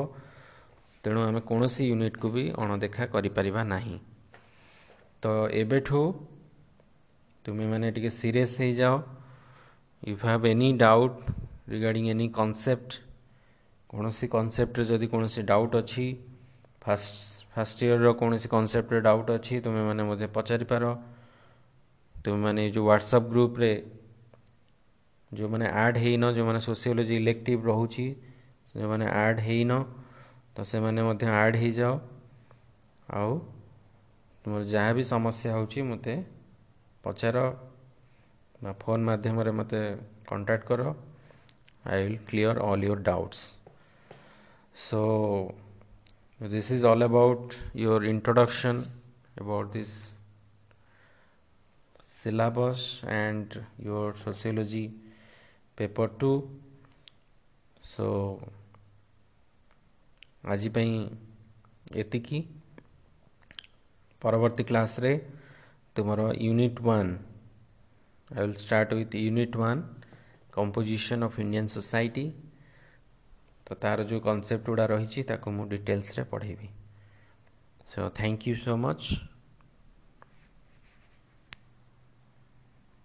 [1.04, 3.98] ତେଣୁ ଆମେ କୌଣସି ୟୁନିଟ୍କୁ ବି ଅଣଦେଖା କରିପାରିବା ନାହିଁ
[5.22, 6.00] ତ ଏବେଠୁ
[7.44, 8.94] ତୁମେମାନେ ଟିକେ ସିରିୟସ୍ ହେଇଯାଅ
[10.06, 11.16] if you have any doubt
[11.66, 13.00] regarding any concept
[13.90, 16.06] କୌଣସି କନସେପ୍ଟରେ ଯଦି କୌଣସି ଡାଉଟ୍ ଅଛି
[16.84, 17.16] ଫାଷ୍ଟ
[17.54, 20.84] ଫାଷ୍ଟ ଇୟର୍ର କୌଣସି କନସେପ୍ଟରେ ଡାଉଟ୍ ଅଛି ତୁମେମାନେ ମୋତେ ପଚାରିପାର
[22.16, 23.70] ତୁମେମାନେ ଏଇ ଯେଉଁ ହ୍ୱାଟ୍ସଆପ୍ ଗ୍ରୁପ୍ରେ
[25.32, 28.06] ଯେଉଁମାନେ ଆଡ଼୍ ହେଇନ ଯେଉଁମାନେ ସୋସିଓଲୋଜି ଇଲେକ୍ଟିଭ୍ ରହୁଛି
[28.74, 29.72] ଯେଉଁମାନେ ଆଡ଼୍ ହେଇନ
[30.54, 31.94] ତ ସେମାନେ ମଧ୍ୟ ଆଡ଼୍ ହେଇଯାଅ
[33.18, 33.32] ଆଉ
[34.44, 36.14] ତୁମର ଯାହା ବି ସମସ୍ୟା ହେଉଛି ମୋତେ
[37.04, 37.36] ପଚାର
[38.63, 39.81] ବା ଫୋନ୍ ମାଧ୍ୟମରେ ମୋତେ
[40.29, 40.81] କଣ୍ଟାକ୍ଟ କର
[41.85, 43.39] I will clear all your doubts
[44.75, 45.03] so
[46.41, 48.77] this is all about your introduction
[49.37, 50.13] about this
[52.13, 54.85] syllabus and your sociology
[55.77, 56.31] paper 2
[57.89, 58.07] so
[60.45, 60.91] ଆଜି ପାଇଁ
[62.01, 62.37] ଏତିକି
[64.21, 65.11] ପରବର୍ତ୍ତୀ କ୍ଲାସ୍ରେ
[65.95, 67.11] ତୁମର unit one
[68.36, 69.82] I will start with unit 1
[70.50, 72.24] composition of Indian society
[73.66, 76.70] तो तार जो concept गुड़ा रही ताको मु डिटेल्स रे पढ़ेबी
[77.94, 79.12] so thank you so much